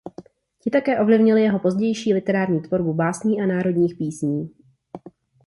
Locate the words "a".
3.41-3.45